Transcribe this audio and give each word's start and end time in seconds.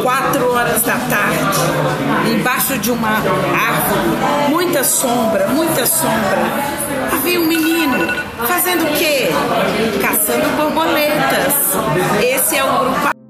quatro 0.00 0.52
horas 0.52 0.82
da 0.82 0.96
tarde, 0.96 2.34
embaixo 2.34 2.78
de 2.78 2.90
uma 2.90 3.08
árvore, 3.08 4.50
muita 4.50 4.84
sombra, 4.84 5.48
muita 5.48 5.86
sombra. 5.86 6.38
Havia 7.12 7.40
um 7.40 7.46
menino 7.46 7.98
fazendo 8.46 8.84
o 8.84 8.92
quê? 8.96 9.28
Caçando 10.00 10.48
borboletas. 10.56 11.54
Esse 12.22 12.56
é 12.56 12.64
o 12.64 12.78
grupo 12.78 13.21